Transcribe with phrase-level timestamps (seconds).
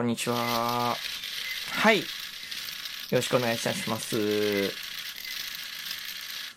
[0.00, 0.96] こんにちは。
[1.72, 1.98] はい。
[1.98, 2.04] よ
[3.12, 4.16] ろしくお願いいたします。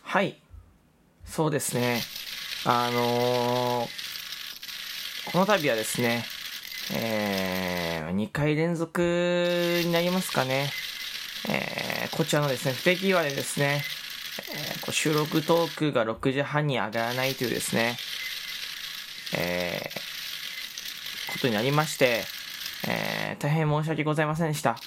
[0.02, 0.38] はい。
[1.26, 2.00] そうですね。
[2.64, 6.24] あのーこの度はですね、
[6.96, 10.70] えー、2回連続になりますかね。
[11.50, 13.84] えー、こちらのですね、不手際でですね、
[14.56, 17.98] えー収録トークが6時半に上がらないというですね、
[19.36, 22.24] えー、ことになりまして、
[22.88, 24.78] えー、大変申し訳ございませんでした。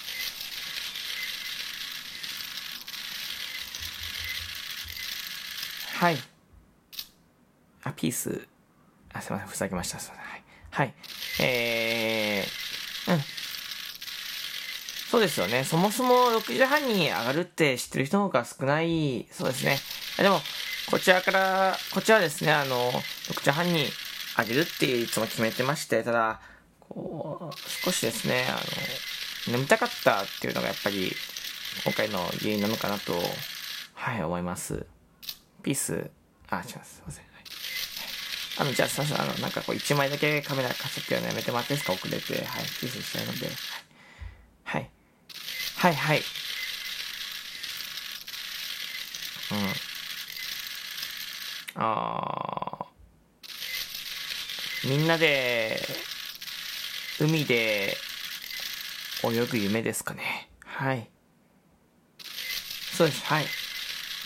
[5.95, 6.17] はい。
[7.85, 8.47] あ、ピース。
[9.13, 9.49] あ、すいません。
[9.49, 9.99] ふざけました。
[9.99, 10.25] すいません。
[10.25, 10.43] はい。
[10.71, 10.95] はい。
[11.41, 13.21] えー、うん。
[15.11, 15.65] そうですよね。
[15.65, 19.27] そもそも6時半に上がるって知ってる人の方が少ない。
[19.31, 19.79] そうですね。
[20.19, 20.41] でも、
[20.91, 23.87] こちらから、こちらですね、あの、6時半に
[24.37, 26.41] 上げるっていつも決めてまして、ただ、
[26.89, 28.55] こう、少しですね、あ
[29.51, 31.15] の、眠たかったっていうのがやっぱり、
[31.85, 33.13] 今回の原因なのかなと、
[33.95, 34.87] はい、思います。
[35.63, 36.11] ピース、
[36.49, 36.97] あ、違います。
[36.97, 37.27] すいません。
[38.59, 39.21] あの、じゃあ、すいません。
[39.21, 41.93] あの、なんかこう、1枚だけカメラ貸してっていうのやめてもらっていいですか？
[41.93, 42.43] 遅れて。
[42.45, 42.65] はい。
[42.81, 43.51] ピースしたいので。
[44.65, 44.91] はい。
[45.77, 45.91] はい。
[45.91, 46.23] はい、はい。
[49.53, 49.59] うん。
[51.83, 55.81] あーみんなで、
[57.19, 57.97] 海で
[59.25, 60.51] 泳ぐ夢ですかね。
[60.65, 61.09] はい。
[62.97, 63.25] そうです。
[63.25, 63.47] はい。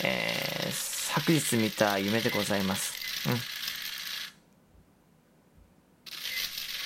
[0.03, 0.71] えー、
[1.13, 3.29] 昨日見た夢でございます。
[3.29, 3.37] うん。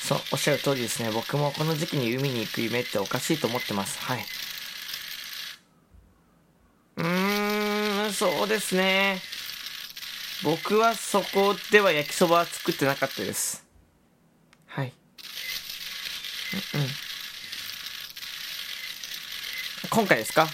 [0.07, 1.09] そう、おっしゃる通りですね。
[1.11, 3.97] 僕もこの時期に海に行く夢っておかしいと思ってます。
[3.99, 4.25] はい。
[6.97, 9.19] うーん、そうですね。
[10.43, 13.64] 僕はそこでは焼きそばは作ってなかったです。
[16.55, 16.87] うん。
[19.89, 20.47] 今回ですか？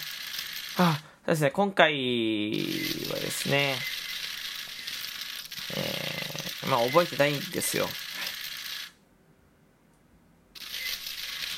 [0.78, 1.50] あ、そうですね。
[1.50, 1.98] 今回は
[3.16, 3.76] ですね、
[5.76, 7.88] えー、まあ覚えてないんですよ。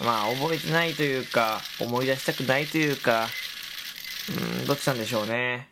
[0.05, 3.29] まあ覚えてないというか、思い出したくないというか、
[4.29, 5.69] うん、どっちなんでしょうね。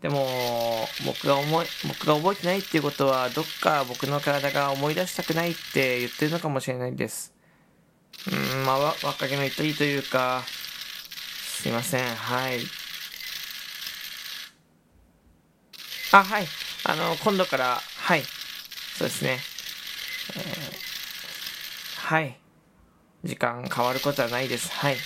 [0.00, 7.33] でも、僕が思い、僕が覚えてないっていうことは、どっか僕の体が思い出したくないって言ってるのかもしれないです。
[8.32, 12.60] うん、まあ、若気の至りというか、すいません、はい。
[16.12, 16.46] あ、はい。
[16.84, 18.22] あの、今度から、はい。
[18.96, 19.38] そうですね。
[20.36, 20.84] えー
[22.04, 22.38] はい。
[23.24, 24.70] 時間変わることはないです。
[24.70, 24.96] はい。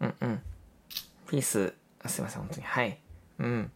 [0.00, 0.06] うん。
[0.06, 0.42] うんうん。
[1.28, 1.74] ピース、
[2.04, 2.62] あすいません、本当に。
[2.62, 2.98] はい。
[3.40, 3.72] うん。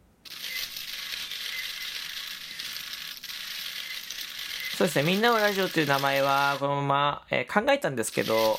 [4.77, 8.59] そうですね、みんなのラジオという名前は、このまま、えー考えたんですけど、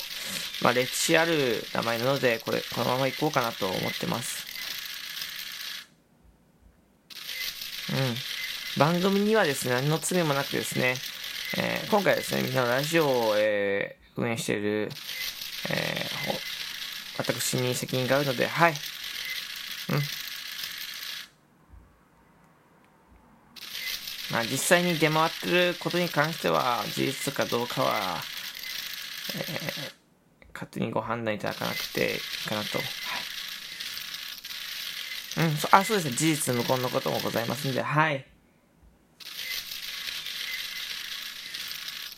[0.63, 4.47] まあ、歴史ある名前なので、これ、このまま行こうかなと思ってます。
[7.91, 8.81] うん。
[8.81, 10.95] 番組にはですね、何の罪もなくですね、
[11.57, 14.89] えー今回ですね、みんなのラジオを、えー運営している、
[15.69, 16.37] えー
[17.19, 18.71] 私に責任があるので、はい。
[18.71, 20.16] うん。
[24.31, 28.21] まあ実際に出回ってることに関しては、事実かどうかは、
[29.35, 29.97] えー
[30.57, 32.79] 勝手にご判断いただかなくていいかなと。
[32.79, 32.83] は
[35.43, 35.49] い。
[35.49, 36.15] うん、そあ、そうですね。
[36.15, 38.25] 事実無根のこともございますんで、はい。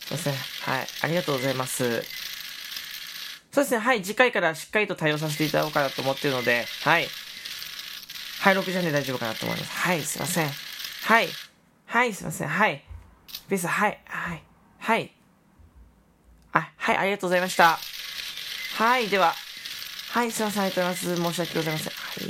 [0.08, 0.34] そうですね。
[0.62, 0.86] はい。
[1.02, 2.02] ありがとうございます。
[3.52, 3.78] そうですね。
[3.78, 4.02] はい。
[4.02, 7.06] 次回からしっかりと対応させていただこうかなと思ってるので、はい。
[8.40, 9.70] はい、6時半で大丈夫かなと思います。
[9.70, 10.50] はい、すいません。
[11.04, 11.28] はい。
[11.90, 12.48] はい、すいません。
[12.48, 12.84] はい。
[13.48, 14.42] ベース、はい、はい、
[14.78, 15.12] はい。
[16.52, 17.78] あ、はい、ありがとうございました。
[18.76, 19.34] はい、では。
[20.12, 21.34] はい、すいません、ありがとうございます。
[21.34, 21.92] 申し訳ございません。
[21.92, 22.29] は